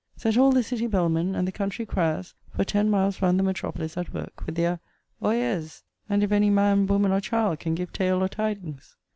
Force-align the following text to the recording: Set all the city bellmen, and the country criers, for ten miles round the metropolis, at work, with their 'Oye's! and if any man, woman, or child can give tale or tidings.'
Set 0.17 0.35
all 0.35 0.51
the 0.51 0.63
city 0.63 0.87
bellmen, 0.87 1.35
and 1.35 1.47
the 1.47 1.51
country 1.51 1.85
criers, 1.85 2.33
for 2.55 2.63
ten 2.63 2.89
miles 2.89 3.21
round 3.21 3.37
the 3.37 3.43
metropolis, 3.43 3.95
at 3.95 4.11
work, 4.11 4.43
with 4.47 4.55
their 4.55 4.79
'Oye's! 5.21 5.83
and 6.09 6.23
if 6.23 6.31
any 6.31 6.49
man, 6.49 6.87
woman, 6.87 7.11
or 7.11 7.21
child 7.21 7.59
can 7.59 7.75
give 7.75 7.93
tale 7.93 8.23
or 8.23 8.27
tidings.' 8.27 8.95